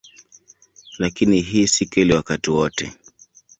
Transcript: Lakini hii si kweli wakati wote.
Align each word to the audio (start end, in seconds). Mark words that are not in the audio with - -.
Lakini 0.99 1.41
hii 1.41 1.67
si 1.67 1.85
kweli 1.85 2.13
wakati 2.13 2.51
wote. 2.51 2.93